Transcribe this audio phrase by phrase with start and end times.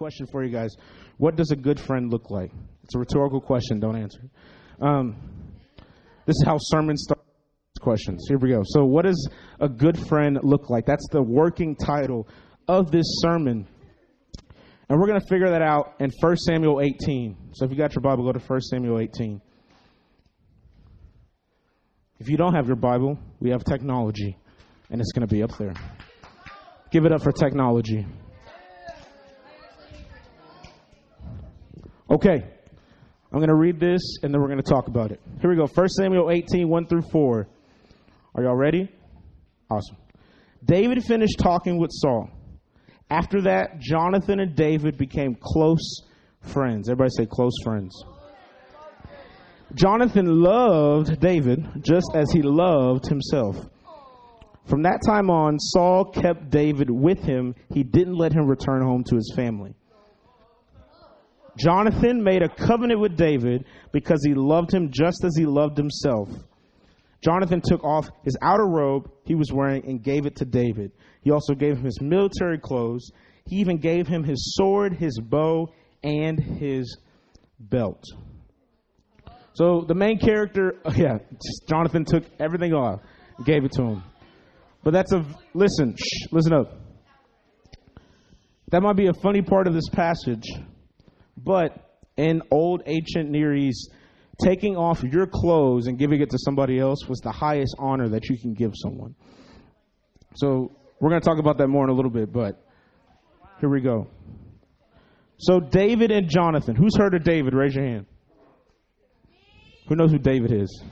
[0.00, 0.74] question for you guys.
[1.18, 2.50] What does a good friend look like?
[2.84, 3.80] It's a rhetorical question.
[3.80, 4.22] Don't answer.
[4.80, 5.14] Um,
[6.24, 7.20] this is how sermons start.
[7.82, 8.24] Questions.
[8.28, 8.62] Here we go.
[8.64, 9.28] So, what does
[9.58, 10.84] a good friend look like?
[10.86, 12.28] That's the working title
[12.68, 13.66] of this sermon.
[14.88, 17.36] And we're going to figure that out in 1 Samuel 18.
[17.54, 19.40] So, if you got your Bible, go to 1 Samuel 18.
[22.18, 24.36] If you don't have your Bible, we have technology,
[24.90, 25.74] and it's going to be up there.
[26.90, 28.06] Give it up for technology.
[32.10, 32.44] Okay.
[33.32, 35.20] I'm going to read this and then we're going to talk about it.
[35.40, 35.66] Here we go.
[35.66, 37.48] 1 Samuel 18, 1 through 4.
[38.34, 38.90] Are y'all ready?
[39.70, 39.96] Awesome.
[40.64, 42.28] David finished talking with Saul.
[43.08, 46.02] After that, Jonathan and David became close
[46.42, 46.88] friends.
[46.88, 47.94] Everybody say close friends.
[49.74, 53.56] Jonathan loved David just as he loved himself.
[54.66, 57.54] From that time on, Saul kept David with him.
[57.72, 59.74] He didn't let him return home to his family.
[61.56, 66.28] Jonathan made a covenant with David because he loved him just as he loved himself.
[67.22, 70.90] Jonathan took off his outer robe he was wearing and gave it to David.
[71.22, 73.10] He also gave him his military clothes.
[73.46, 75.68] He even gave him his sword, his bow,
[76.02, 76.96] and his
[77.58, 78.02] belt.
[79.52, 81.18] So the main character, oh yeah,
[81.68, 83.00] Jonathan took everything off,
[83.36, 84.02] and gave it to him.
[84.82, 86.72] But that's a listen, shh, listen up.
[88.70, 90.46] That might be a funny part of this passage,
[91.44, 93.90] but in old ancient Near East,
[94.42, 98.28] taking off your clothes and giving it to somebody else was the highest honor that
[98.28, 99.14] you can give someone.
[100.36, 102.62] So we're going to talk about that more in a little bit, but
[103.60, 104.06] here we go.
[105.38, 106.76] So David and Jonathan.
[106.76, 107.54] Who's heard of David?
[107.54, 108.06] Raise your hand.
[109.88, 110.82] Who knows who David is?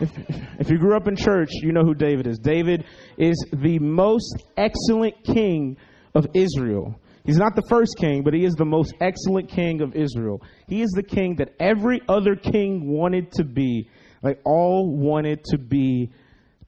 [0.00, 0.10] If,
[0.58, 2.38] if you grew up in church, you know who David is.
[2.38, 2.84] David
[3.18, 5.76] is the most excellent king
[6.14, 6.98] of Israel.
[7.24, 10.42] He's not the first king, but he is the most excellent king of Israel.
[10.66, 13.88] He is the king that every other king wanted to be.
[14.22, 16.10] Like all wanted to be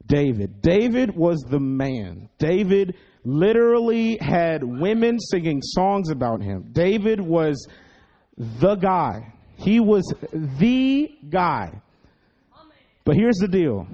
[0.06, 0.60] David.
[0.60, 2.28] David was the man.
[2.38, 6.70] David literally had women singing songs about him.
[6.72, 7.66] David was
[8.36, 9.32] the guy.
[9.56, 11.80] He was the guy.
[13.04, 13.86] But here's the deal.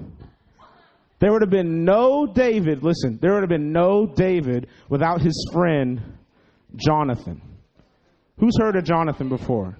[1.19, 5.49] There would have been no David, listen, there would have been no David without his
[5.53, 6.01] friend
[6.75, 7.41] Jonathan.
[8.37, 9.77] Who's heard of Jonathan before?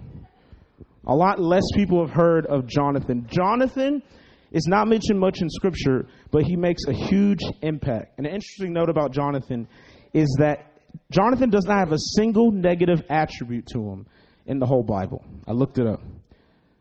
[1.06, 3.28] A lot less people have heard of Jonathan.
[3.30, 4.04] Jonathan
[4.52, 8.14] is not mentioned much in Scripture, but he makes a huge impact.
[8.18, 9.68] And an interesting note about Jonathan
[10.14, 10.72] is that
[11.12, 14.06] Jonathan does not have a single negative attribute to him
[14.46, 15.24] in the whole Bible.
[15.48, 16.02] I looked it up.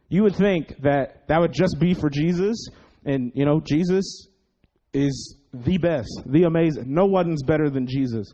[0.08, 2.68] You would think that that would just be for Jesus,
[3.04, 4.26] and you know, Jesus
[4.92, 6.92] is the best, the amazing.
[6.92, 8.32] No one's better than Jesus.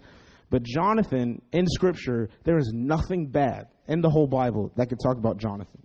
[0.50, 5.16] But Jonathan, in Scripture, there is nothing bad in the whole Bible that could talk
[5.16, 5.84] about Jonathan.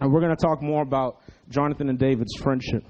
[0.00, 2.84] And we're going to talk more about Jonathan and David's friendship.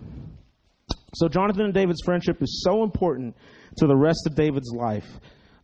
[1.14, 3.36] So, Jonathan and David's friendship is so important
[3.78, 5.06] to the rest of David's life.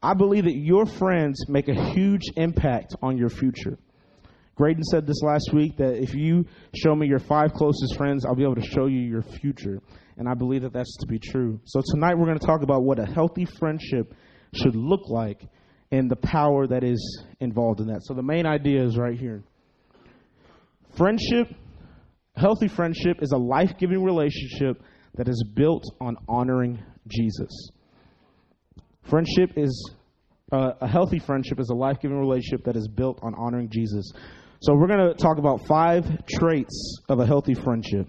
[0.02, 3.78] I believe that your friends make a huge impact on your future.
[4.54, 6.44] Graydon said this last week that if you
[6.76, 9.80] show me your five closest friends, I'll be able to show you your future.
[10.18, 11.58] And I believe that that's to be true.
[11.64, 14.14] So, tonight we're going to talk about what a healthy friendship
[14.54, 15.42] should look like
[15.92, 18.02] and the power that is involved in that.
[18.04, 19.42] So the main idea is right here.
[20.96, 21.48] Friendship,
[22.36, 24.82] healthy friendship is a life giving relationship
[25.14, 27.70] that is built on honoring Jesus.
[29.02, 29.92] Friendship is
[30.52, 34.12] uh, a healthy friendship is a life giving relationship that is built on honoring Jesus.
[34.62, 38.08] So we're going to talk about five traits of a healthy friendship.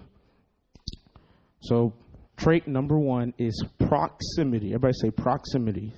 [1.61, 1.93] So
[2.37, 4.73] trait number one is proximity.
[4.73, 5.93] Everybody say proximity.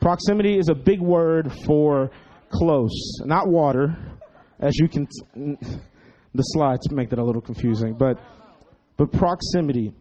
[0.00, 2.10] Proximity is a big word for
[2.50, 3.96] close, not water,
[4.60, 5.06] as you can.
[5.06, 5.56] T-
[6.34, 8.18] the slides make that a little confusing, but
[8.96, 9.92] but proximity.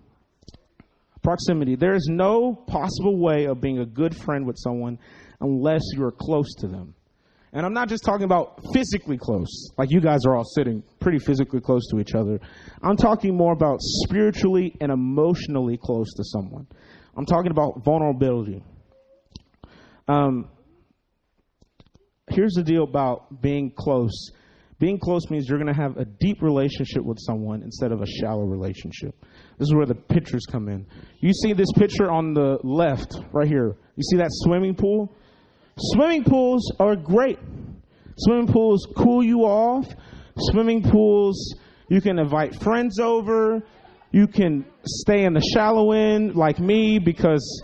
[1.24, 1.76] Proximity.
[1.76, 5.00] There is no possible way of being a good friend with someone
[5.42, 6.94] unless you are close to them.
[7.52, 11.20] And I'm not just talking about physically close, like you guys are all sitting pretty
[11.20, 12.38] physically close to each other.
[12.84, 16.68] I'm talking more about spiritually and emotionally close to someone.
[17.16, 18.62] I'm talking about vulnerability.
[20.08, 20.50] Um,
[22.30, 24.32] here's the deal about being close.
[24.78, 28.06] Being close means you're going to have a deep relationship with someone instead of a
[28.06, 29.16] shallow relationship.
[29.58, 30.86] This is where the pictures come in.
[31.22, 33.78] You see this picture on the left, right here.
[33.96, 35.16] You see that swimming pool?
[35.78, 37.40] Swimming pools are great.
[38.18, 39.88] Swimming pools cool you off.
[40.38, 41.56] Swimming pools,
[41.90, 43.64] you can invite friends over.
[44.12, 47.64] You can stay in the shallow end like me because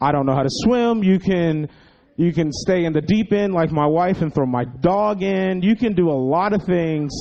[0.00, 1.02] I don't know how to swim.
[1.02, 1.68] You can
[2.16, 5.60] You can stay in the deep end like my wife and throw my dog in.
[5.62, 7.12] You can do a lot of things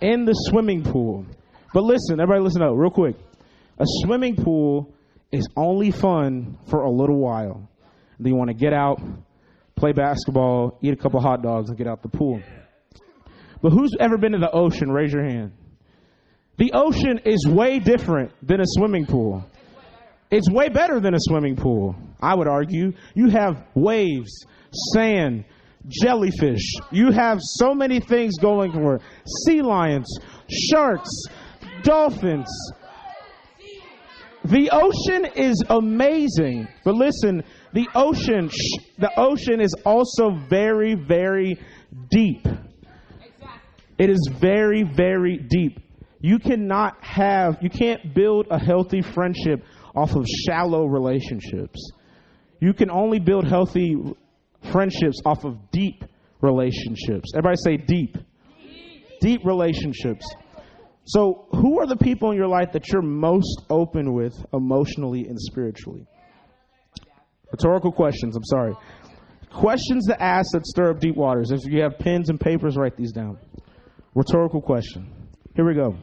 [0.00, 1.26] in the swimming pool.
[1.74, 3.16] But listen, everybody listen up real quick.
[3.78, 4.94] A swimming pool
[5.32, 7.68] is only fun for a little while.
[8.18, 9.00] Then you want to get out,
[9.74, 12.40] play basketball, eat a couple hot dogs, and get out the pool.
[13.60, 14.90] But who's ever been to the ocean?
[14.90, 15.52] Raise your hand.
[16.58, 19.44] The ocean is way different than a swimming pool.
[20.30, 22.92] It's way better than a swimming pool, I would argue.
[23.14, 24.44] You have waves,
[24.92, 25.44] sand,
[25.88, 26.74] jellyfish.
[26.90, 29.02] You have so many things going for it.
[29.46, 30.18] Sea lions,
[30.50, 31.10] sharks,
[31.82, 32.48] dolphins.
[34.44, 36.68] The ocean is amazing.
[36.84, 37.42] But listen,
[37.72, 38.50] the ocean
[38.98, 41.58] the ocean is also very very
[42.10, 42.46] deep.
[43.98, 45.80] It is very very deep.
[46.20, 49.64] You cannot have you can't build a healthy friendship
[49.98, 51.90] off of shallow relationships.
[52.60, 53.96] You can only build healthy
[54.70, 56.04] friendships off of deep
[56.40, 57.32] relationships.
[57.34, 58.16] Everybody say deep.
[58.62, 60.24] Deep, deep relationships.
[61.04, 65.38] So, who are the people in your life that you're most open with emotionally and
[65.40, 66.06] spiritually?
[67.50, 68.74] Rhetorical questions, I'm sorry.
[69.50, 71.50] Questions to ask that stir up deep waters.
[71.50, 73.38] If you have pens and papers, write these down.
[74.14, 75.10] Rhetorical question.
[75.56, 75.96] Here we go.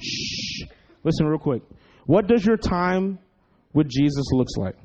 [0.00, 0.64] Shh.
[1.04, 1.62] Listen real quick.
[2.06, 3.18] What does your time
[3.72, 4.76] with Jesus looks like?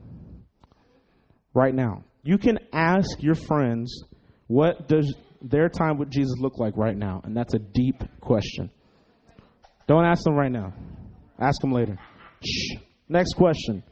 [1.54, 2.04] Right now.
[2.24, 4.04] You can ask your friends
[4.48, 7.22] what does their time with Jesus look like right now?
[7.24, 8.69] And that's a deep question.
[9.88, 10.74] Don't ask them right now.
[11.40, 11.98] Ask them later.
[12.46, 12.75] Shh.
[13.10, 13.84] Next question.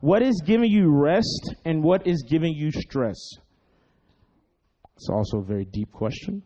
[0.00, 3.16] What is giving you rest and what is giving you stress?
[4.96, 6.42] It's also a very deep question.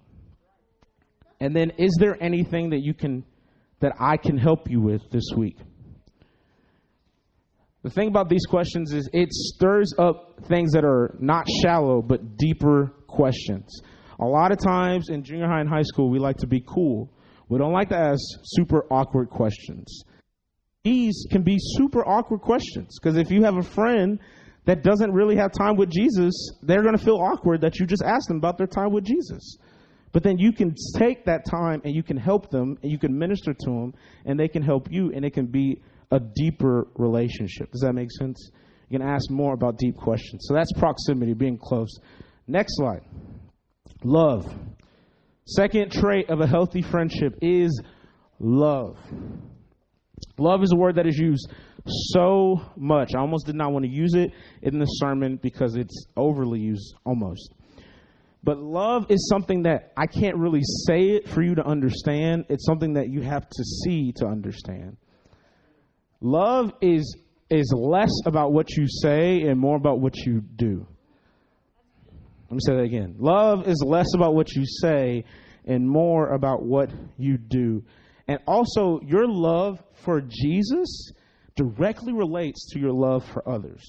[1.41, 3.25] And then is there anything that you can
[3.81, 5.59] that I can help you with this week?
[7.87, 12.37] The thing about these questions is it stirs up things that are not shallow but
[12.37, 13.81] deeper questions.
[14.19, 17.09] A lot of times in junior high and high school, we like to be cool.
[17.49, 20.03] We don't like to ask super awkward questions.
[20.83, 24.19] These can be super awkward questions because if you have a friend
[24.65, 26.35] that doesn't really have time with Jesus,
[26.65, 29.59] they're going to feel awkward that you just asked them about their time with Jesus.
[30.11, 33.17] But then you can take that time and you can help them and you can
[33.17, 33.95] minister to them
[34.25, 35.81] and they can help you and it can be
[36.11, 37.71] a deeper relationship.
[37.73, 38.51] Does that make sense?
[38.89, 40.45] You can ask more about deep questions.
[40.47, 41.99] So that's proximity, being close.
[42.47, 43.03] Next slide.
[44.05, 44.47] Love.
[45.47, 47.81] Second trait of a healthy friendship is
[48.39, 48.99] love.
[50.39, 51.51] Love is a word that is used
[51.89, 53.15] so much.
[53.15, 54.33] I almost did not want to use it
[54.63, 57.53] in the sermon because it's overly used almost.
[58.43, 62.47] But love is something that I can't really say it for you to understand.
[62.49, 64.97] It's something that you have to see to understand.
[66.21, 67.17] Love is
[67.49, 70.87] is less about what you say and more about what you do.
[72.49, 73.17] Let me say that again.
[73.19, 75.25] Love is less about what you say
[75.65, 77.85] and more about what you do.
[78.29, 81.13] And also, your love for Jesus
[81.57, 83.83] directly relates to your love for others.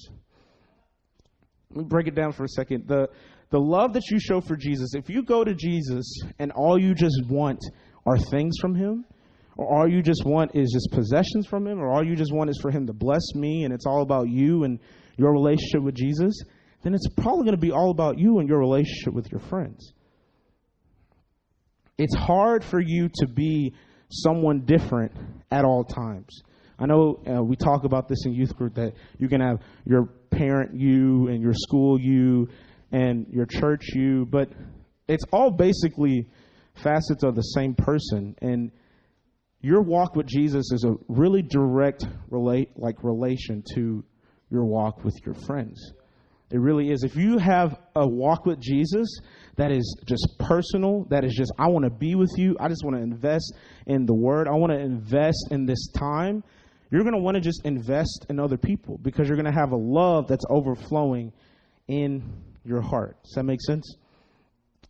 [1.70, 2.88] Let me break it down for a second.
[2.88, 3.08] The,
[3.50, 6.94] the love that you show for Jesus, if you go to Jesus and all you
[6.94, 7.60] just want
[8.06, 9.04] are things from him,
[9.58, 12.48] or all you just want is just possessions from him, or all you just want
[12.48, 14.78] is for him to bless me and it's all about you and
[15.16, 16.40] your relationship with Jesus,
[16.82, 19.92] then it's probably going to be all about you and your relationship with your friends.
[21.98, 23.74] It's hard for you to be
[24.08, 25.10] someone different
[25.50, 26.42] at all times.
[26.78, 30.04] I know uh, we talk about this in youth group that you can have your
[30.30, 32.48] parent you and your school you
[32.92, 34.48] and your church you, but
[35.08, 36.28] it's all basically
[36.76, 38.36] facets of the same person.
[38.40, 38.70] And
[39.60, 44.04] your walk with Jesus is a really direct relate like relation to
[44.50, 45.92] your walk with your friends.
[46.50, 47.02] It really is.
[47.02, 49.20] If you have a walk with Jesus
[49.56, 52.82] that is just personal, that is just, I want to be with you, I just
[52.84, 53.54] want to invest
[53.86, 56.42] in the word, I want to invest in this time,
[56.90, 59.72] you're going to want to just invest in other people because you're going to have
[59.72, 61.32] a love that's overflowing
[61.86, 62.22] in
[62.64, 63.22] your heart.
[63.24, 63.96] Does that make sense?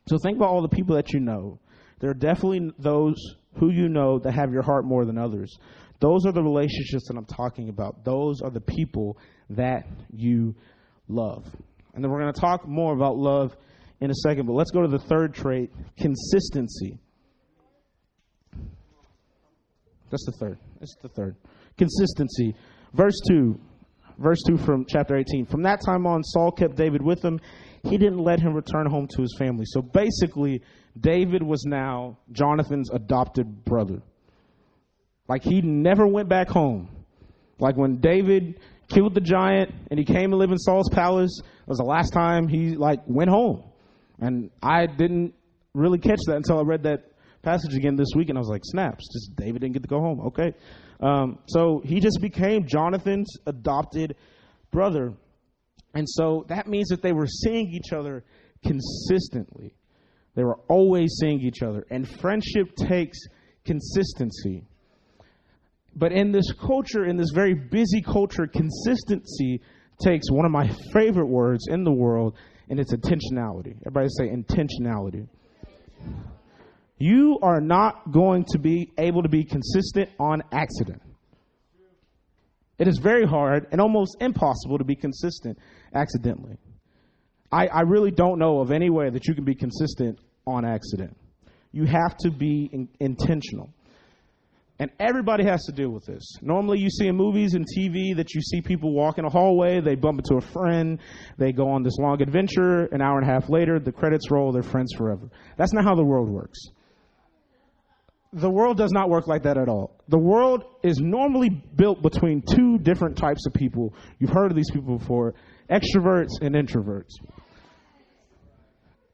[0.06, 1.58] So think about all the people that you know.
[2.00, 3.16] There are definitely those
[3.54, 5.58] who you know that have your heart more than others.
[6.00, 8.04] Those are the relationships that I'm talking about.
[8.04, 9.18] Those are the people
[9.50, 10.54] that you
[11.08, 11.44] love.
[11.94, 13.56] And then we're going to talk more about love
[14.00, 16.98] in a second, but let's go to the third trait consistency.
[20.10, 20.58] That's the third.
[20.78, 21.36] That's the third.
[21.76, 22.54] Consistency.
[22.94, 23.58] Verse 2.
[24.18, 25.46] Verse 2 from chapter 18.
[25.46, 27.40] From that time on, Saul kept David with him.
[27.84, 29.64] He didn't let him return home to his family.
[29.66, 30.62] So basically,
[30.98, 34.02] David was now Jonathan's adopted brother.
[35.28, 36.88] Like he never went back home.
[37.58, 41.40] Like when David killed the giant, and he came to live in Saul's palace.
[41.40, 43.64] It was the last time he like went home,
[44.18, 45.34] and I didn't
[45.74, 47.04] really catch that until I read that
[47.42, 49.06] passage again this week, and I was like, snaps!
[49.12, 50.20] Just David didn't get to go home.
[50.28, 50.54] Okay,
[51.00, 54.16] um, so he just became Jonathan's adopted
[54.70, 55.12] brother,
[55.94, 58.24] and so that means that they were seeing each other
[58.64, 59.74] consistently.
[60.34, 63.18] They were always seeing each other, and friendship takes
[63.64, 64.64] consistency.
[65.96, 69.60] But in this culture, in this very busy culture, consistency
[70.00, 72.36] takes one of my favorite words in the world,
[72.68, 73.76] and it's intentionality.
[73.84, 75.26] Everybody say intentionality.
[76.98, 81.02] You are not going to be able to be consistent on accident.
[82.78, 85.58] It is very hard and almost impossible to be consistent
[85.94, 86.56] accidentally.
[87.50, 91.16] I, I really don't know of any way that you can be consistent on accident.
[91.72, 93.70] You have to be in, intentional.
[94.80, 96.24] And everybody has to deal with this.
[96.40, 99.80] Normally, you see in movies and TV that you see people walk in a hallway,
[99.80, 101.00] they bump into a friend,
[101.36, 104.52] they go on this long adventure, an hour and a half later, the credits roll,
[104.52, 105.28] they're friends forever.
[105.56, 106.60] That's not how the world works.
[108.40, 109.96] The world does not work like that at all.
[110.08, 113.94] The world is normally built between two different types of people.
[114.18, 115.34] You've heard of these people before
[115.70, 117.10] extroverts and introverts.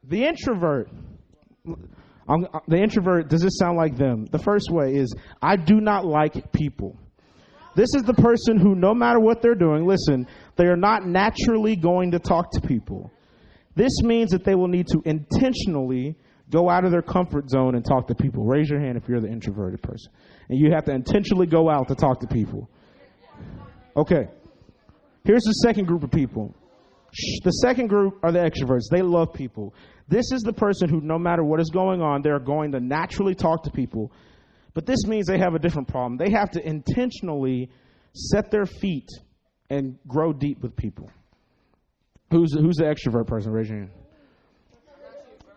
[0.05, 0.91] The introvert
[2.29, 4.27] I'm, uh, the introvert, does this sound like them?
[4.31, 6.99] The first way is I do not like people.
[7.77, 10.27] This is the person who, no matter what they're doing, listen,
[10.57, 13.11] they are not naturally going to talk to people.
[13.75, 16.17] This means that they will need to intentionally
[16.51, 18.45] go out of their comfort zone and talk to people.
[18.45, 20.13] Raise your hand if you're the introverted person.
[20.49, 22.69] And you have to intentionally go out to talk to people.
[23.97, 24.29] Okay.
[25.25, 26.55] Here's the second group of people.
[27.45, 28.83] The second group are the extroverts.
[28.91, 29.75] They love people.
[30.09, 33.35] This is the person who, no matter what is going on, they're going to naturally
[33.35, 34.13] talk to people.
[34.75, 36.19] But this means they have a different problem.
[36.19, 37.71] They have to intentionally
[38.13, 39.09] set their feet
[39.71, 41.11] and grow deep with people.
[42.31, 43.53] Who's, who's the extrovert person?
[43.53, 43.91] Raise your hand.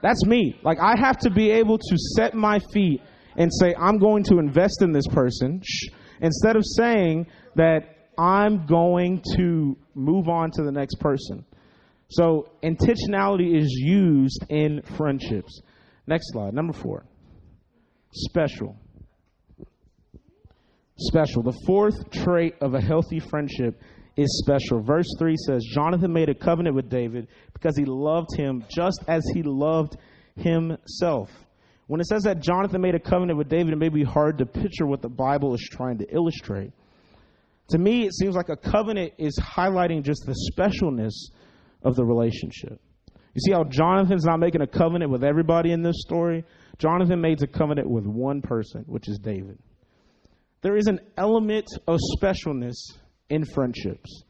[0.02, 0.60] That's me.
[0.64, 3.02] Like, I have to be able to set my feet
[3.36, 5.90] and say, I'm going to invest in this person, Shh.
[6.22, 11.46] instead of saying that I'm going to move on to the next person.
[12.10, 15.62] So intentionality is used in friendships.
[16.08, 17.06] Next slide, number four.
[18.14, 18.76] Special.
[20.98, 21.44] Special.
[21.44, 23.82] The fourth trait of a healthy friendship
[24.18, 24.82] is special.
[24.82, 29.24] Verse 3 says Jonathan made a covenant with David because he loved him just as
[29.34, 29.96] he loved
[30.36, 31.30] himself.
[31.86, 34.46] When it says that Jonathan made a covenant with David, it may be hard to
[34.46, 36.72] picture what the Bible is trying to illustrate.
[37.70, 41.14] To me, it seems like a covenant is highlighting just the specialness
[41.84, 42.82] of the relationship.
[43.34, 46.44] You see how Jonathan's not making a covenant with everybody in this story?
[46.80, 49.60] Jonathan made a covenant with one person, which is David.
[50.62, 52.76] There is an element of specialness
[53.30, 54.24] in friendships.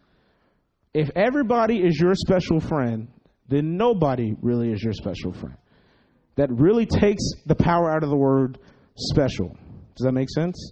[0.94, 3.08] If everybody is your special friend,
[3.48, 5.58] then nobody really is your special friend.
[6.36, 8.60] That really takes the power out of the word
[8.96, 9.56] special.
[9.96, 10.72] Does that make sense?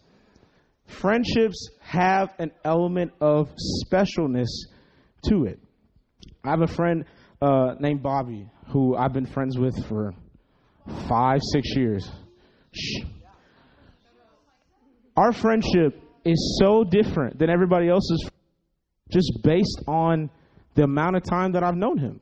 [0.87, 3.49] Friendships have an element of
[3.83, 4.47] specialness
[5.29, 5.59] to it.
[6.43, 7.05] I have a friend
[7.41, 10.13] uh, named Bobby who I've been friends with for
[11.07, 12.07] five, six years.
[12.71, 13.03] Shh.
[15.17, 18.29] Our friendship is so different than everybody else's
[19.11, 20.29] just based on
[20.73, 22.19] the amount of time that I've known him.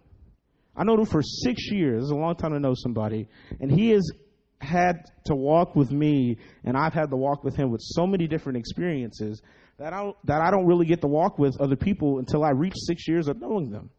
[0.76, 2.04] I know him for six years.
[2.04, 3.28] It's a long time to know somebody.
[3.60, 4.12] And he has
[4.60, 8.28] had to walk with me, and I've had to walk with him with so many
[8.28, 9.42] different experiences
[9.78, 12.74] that I, that I don't really get to walk with other people until I reach
[12.76, 13.90] six years of knowing them.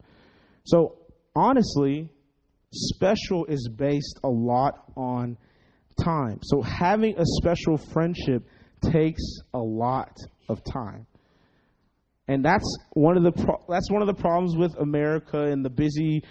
[0.65, 0.99] So
[1.35, 2.11] honestly,
[2.73, 5.37] special is based a lot on
[6.03, 6.41] time.
[6.43, 8.47] So having a special friendship
[8.93, 9.23] takes
[9.53, 10.17] a lot
[10.49, 11.07] of time.
[12.27, 15.71] And that's one of the pro- that's one of the problems with America and the
[15.71, 16.23] busy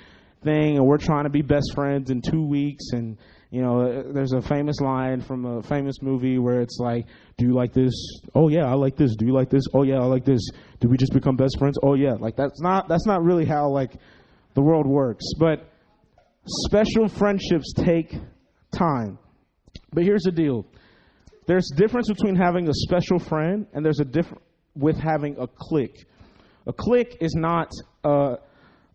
[0.43, 3.17] thing and we're trying to be best friends in 2 weeks and
[3.49, 7.05] you know uh, there's a famous line from a famous movie where it's like
[7.37, 7.93] do you like this?
[8.33, 9.15] Oh yeah i like this.
[9.15, 9.63] Do you like this?
[9.73, 10.41] Oh yeah i like this.
[10.79, 11.77] Do we just become best friends?
[11.83, 12.13] Oh yeah.
[12.19, 13.93] Like that's not that's not really how like
[14.55, 15.25] the world works.
[15.37, 15.69] But
[16.45, 18.13] special friendships take
[18.71, 19.19] time.
[19.93, 20.65] But here's the deal
[21.45, 24.43] there's difference between having a special friend and there's a difference
[24.75, 26.05] with having a clique.
[26.67, 27.71] A clique is not
[28.03, 28.35] a,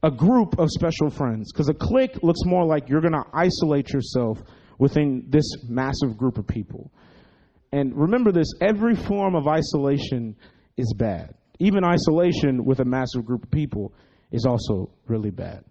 [0.02, 3.90] a group of special friends because a clique looks more like you're going to isolate
[3.92, 4.38] yourself
[4.78, 6.90] within this massive group of people.
[7.72, 10.36] And remember this every form of isolation
[10.76, 11.34] is bad.
[11.58, 13.92] Even isolation with a massive group of people
[14.30, 15.64] is also really bad.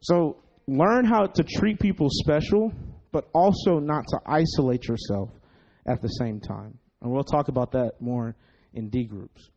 [0.00, 2.72] So learn how to treat people special,
[3.12, 5.30] but also not to isolate yourself
[5.86, 6.78] at the same time.
[7.02, 8.36] And we'll talk about that more
[8.74, 9.50] in D groups.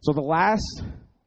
[0.00, 0.82] So the last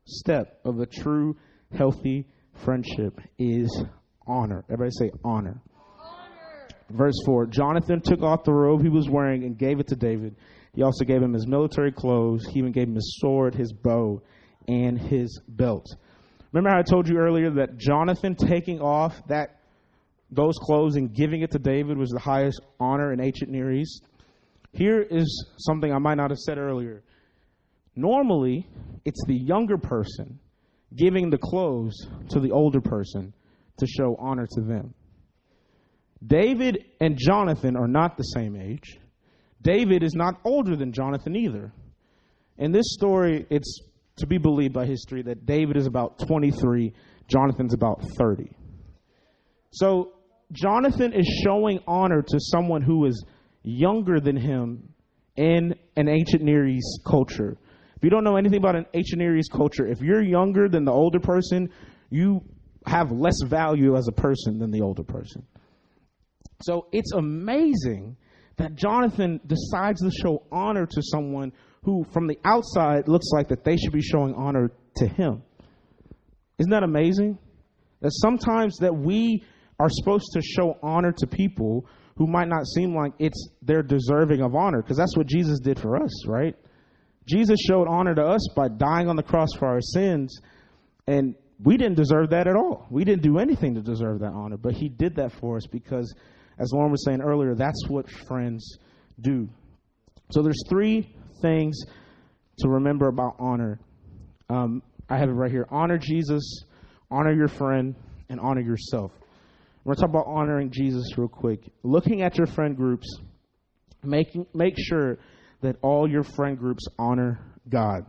[0.06, 1.38] step of a true,
[1.76, 2.28] healthy
[2.64, 3.84] friendship is
[4.28, 4.64] honor.
[4.70, 5.62] Everybody say honor.
[6.00, 6.68] honor.
[6.90, 10.36] Verse 4 Jonathan took off the robe he was wearing and gave it to David.
[10.74, 12.46] He also gave him his military clothes.
[12.46, 14.22] He even gave him his sword, his bow,
[14.68, 15.86] and his belt.
[16.54, 19.61] Remember how I told you earlier that Jonathan taking off that
[20.32, 24.04] those clothes and giving it to David was the highest honor in ancient Near East?
[24.74, 27.04] Here is something I might not have said earlier.
[27.96, 28.68] Normally,
[29.04, 30.40] it's the younger person
[30.96, 33.34] giving the clothes to the older person
[33.80, 34.94] to show honor to them.
[36.26, 38.98] David and Jonathan are not the same age.
[39.62, 41.74] David is not older than Jonathan either.
[42.58, 43.80] In this story, it's
[44.18, 46.94] to be believed by history that David is about 23,
[47.28, 48.52] Jonathan's about 30.
[49.72, 50.14] So
[50.52, 53.24] Jonathan is showing honor to someone who is
[53.64, 54.94] younger than him
[55.36, 57.58] in an ancient Near East culture.
[57.96, 60.86] If you don't know anything about an ancient Near East culture, if you're younger than
[60.86, 61.70] the older person,
[62.10, 62.42] you
[62.86, 65.46] have less value as a person than the older person.
[66.64, 68.18] So it's amazing
[68.58, 71.54] that Jonathan decides to show honor to someone
[71.84, 75.44] who, from the outside, looks like that they should be showing honor to him.
[76.60, 77.40] Isn't that amazing?
[78.02, 79.44] That sometimes that we
[79.82, 84.42] are supposed to show honor to people who might not seem like it's they're deserving
[84.42, 86.56] of honor, because that's what Jesus did for us, right?
[87.28, 90.40] Jesus showed honor to us by dying on the cross for our sins,
[91.08, 91.34] and
[91.64, 92.86] we didn't deserve that at all.
[92.92, 96.14] We didn't do anything to deserve that honor, but He did that for us because
[96.60, 98.78] as Lauren was saying earlier, that's what friends
[99.20, 99.50] do.
[100.32, 101.12] So there's three
[101.42, 101.80] things
[102.60, 103.80] to remember about honor.
[104.48, 105.66] Um, I have it right here.
[105.72, 106.66] Honor Jesus,
[107.10, 107.96] honor your friend,
[108.30, 109.12] and honor yourself.
[109.84, 111.72] We're going to talk about honoring Jesus real quick.
[111.84, 113.08] Looking at your friend groups,
[114.04, 115.18] making make sure
[115.62, 118.06] that all your friend groups honor God.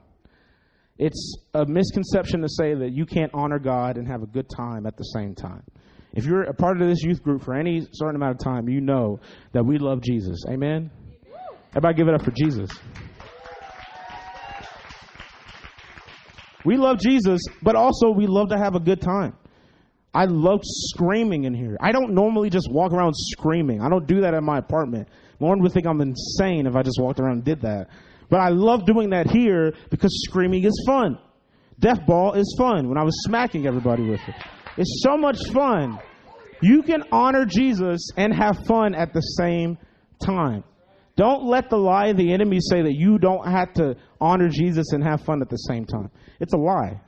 [0.98, 4.86] It's a misconception to say that you can't honor God and have a good time
[4.86, 5.62] at the same time.
[6.12, 8.82] If you're a part of this youth group for any certain amount of time, you
[8.82, 9.20] know
[9.52, 10.44] that we love Jesus.
[10.48, 10.90] Amen?
[11.70, 12.70] Everybody give it up for Jesus.
[16.64, 19.34] We love Jesus, but also we love to have a good time.
[20.14, 21.76] I love screaming in here.
[21.80, 23.80] I don't normally just walk around screaming.
[23.80, 25.08] I don't do that in my apartment.
[25.40, 27.88] Lauren would think I'm insane if I just walked around and did that.
[28.28, 31.18] But I love doing that here because screaming is fun.
[31.78, 34.34] Death ball is fun when I was smacking everybody with it.
[34.76, 35.98] It's so much fun.
[36.62, 39.78] You can honor Jesus and have fun at the same
[40.24, 40.62] time.
[41.16, 44.92] Don't let the lie of the enemy say that you don't have to honor Jesus
[44.92, 46.10] and have fun at the same time.
[46.40, 47.00] It's a lie.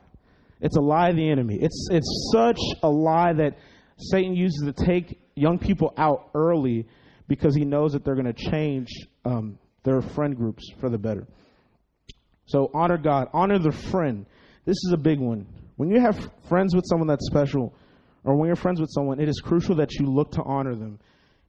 [0.61, 1.57] It's a lie of the enemy.
[1.61, 3.57] It's it's such a lie that
[3.97, 6.87] Satan uses to take young people out early
[7.27, 8.89] because he knows that they're going to change
[9.25, 11.27] um, their friend groups for the better.
[12.45, 14.25] So honor God, honor the friend.
[14.65, 15.47] This is a big one.
[15.77, 17.73] When you have friends with someone that's special,
[18.23, 20.99] or when you're friends with someone, it is crucial that you look to honor them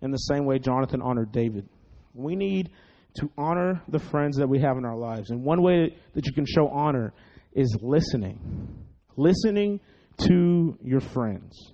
[0.03, 1.69] in the same way Jonathan honored David.
[2.15, 2.71] We need
[3.19, 5.31] to honor the friends that we have in our lives.
[5.31, 7.13] And one way that you can show honor
[7.53, 8.86] is listening.
[9.17, 9.81] Listening
[10.29, 11.73] to your friends.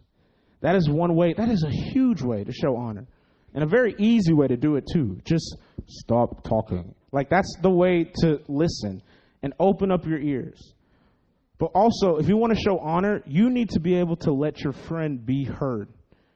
[0.61, 3.07] That is one way, that is a huge way to show honor.
[3.55, 5.21] And a very easy way to do it too.
[5.25, 6.95] Just stop talking.
[7.11, 9.03] Like that's the way to listen
[9.43, 10.75] and open up your ears.
[11.59, 14.63] But also, if you want to show honor, you need to be able to let
[14.63, 15.89] your friend be heard.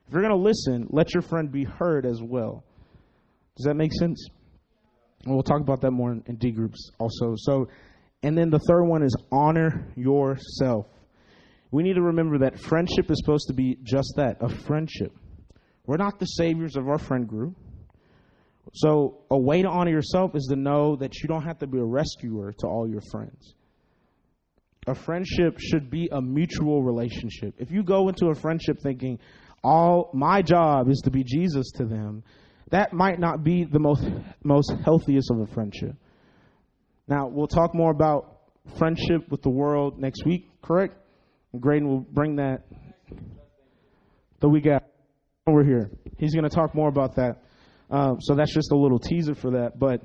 [0.06, 2.62] If you're going to listen, let your friend be heard as well.
[3.56, 4.28] Does that make sense?
[5.24, 7.34] And we'll talk about that more in D groups also.
[7.36, 7.68] So,
[8.22, 10.86] and then the third one is honor yourself.
[11.70, 15.12] We need to remember that friendship is supposed to be just that a friendship.
[15.86, 17.56] We're not the saviors of our friend group.
[18.72, 21.78] So, a way to honor yourself is to know that you don't have to be
[21.78, 23.54] a rescuer to all your friends
[24.86, 27.54] a friendship should be a mutual relationship.
[27.58, 29.18] If you go into a friendship thinking,
[29.64, 32.22] all my job is to be Jesus to them,
[32.70, 34.04] that might not be the most
[34.44, 35.94] most healthiest of a friendship.
[37.08, 38.38] Now, we'll talk more about
[38.78, 40.96] friendship with the world next week, correct?
[41.60, 42.66] Graydon will bring that
[44.40, 44.86] the week after
[45.46, 45.90] we're here.
[46.18, 47.42] He's going to talk more about that.
[47.90, 49.78] Um, so that's just a little teaser for that.
[49.78, 50.02] But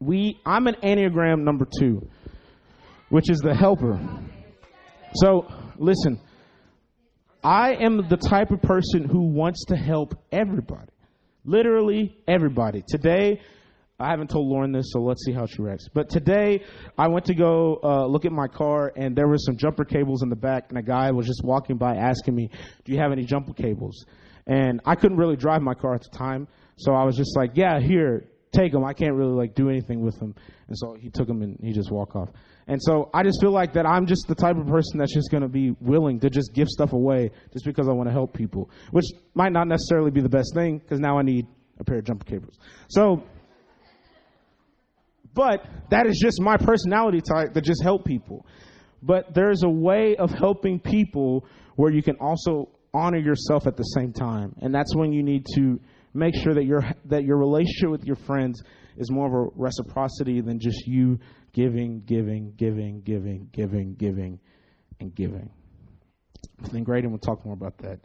[0.00, 2.08] we, I'm an Enneagram number two
[3.12, 4.00] which is the helper.
[5.16, 5.46] So,
[5.76, 6.18] listen,
[7.44, 10.88] I am the type of person who wants to help everybody.
[11.44, 12.82] Literally everybody.
[12.88, 13.42] Today,
[14.02, 15.88] I haven't told Lauren this, so let's see how she reacts.
[15.92, 16.64] But today,
[16.98, 20.22] I went to go uh, look at my car, and there were some jumper cables
[20.22, 22.50] in the back, and a guy was just walking by asking me,
[22.84, 24.04] Do you have any jumper cables?
[24.46, 27.52] And I couldn't really drive my car at the time, so I was just like,
[27.54, 28.28] Yeah, here.
[28.52, 28.84] take them.
[28.84, 30.34] I can't really like do anything with them.
[30.68, 32.28] And so he took them and he just walked off.
[32.66, 35.30] And so I just feel like that I'm just the type of person that's just
[35.30, 38.34] going to be willing to just give stuff away just because I want to help
[38.34, 41.46] people, which might not necessarily be the best thing because now I need
[41.78, 42.58] a pair of jumper cables.
[42.88, 43.24] So,
[45.34, 48.46] but that is just my personality type that just help people.
[49.02, 51.44] But there's a way of helping people
[51.76, 54.54] where you can also honor yourself at the same time.
[54.60, 55.80] And that's when you need to
[56.14, 58.62] make sure that your that your relationship with your friends
[58.96, 61.18] is more of a reciprocity than just you
[61.52, 64.38] giving, giving, giving, giving, giving, giving,
[65.00, 65.50] and giving.
[66.62, 68.00] I think Graydon we'll talk more about that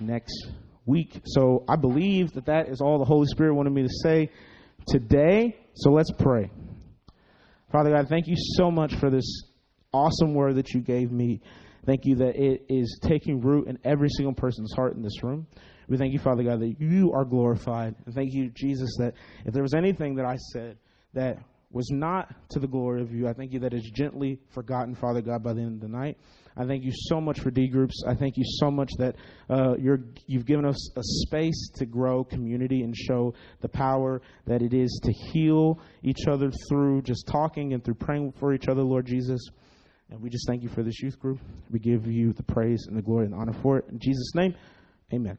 [0.00, 0.48] next
[0.86, 1.20] week.
[1.24, 4.30] So I believe that that is all the Holy Spirit wanted me to say
[4.86, 5.56] today.
[5.78, 6.50] So let's pray.
[7.70, 9.42] Father God, thank you so much for this
[9.92, 11.40] awesome word that you gave me.
[11.86, 15.46] Thank you that it is taking root in every single person's heart in this room.
[15.88, 17.94] We thank you, Father God, that you are glorified.
[18.04, 19.14] And thank you, Jesus, that
[19.46, 20.78] if there was anything that I said
[21.14, 21.38] that
[21.70, 25.20] was not to the glory of you, I thank you that it's gently forgotten, Father
[25.20, 26.16] God, by the end of the night.
[26.56, 28.02] I thank you so much for D groups.
[28.06, 29.14] I thank you so much that
[29.48, 34.62] uh, you're, you've given us a space to grow community and show the power that
[34.62, 38.82] it is to heal each other through just talking and through praying for each other,
[38.82, 39.40] Lord Jesus.
[40.10, 41.38] And we just thank you for this youth group.
[41.70, 43.84] We give you the praise and the glory and the honor for it.
[43.90, 44.54] In Jesus' name,
[45.12, 45.38] amen.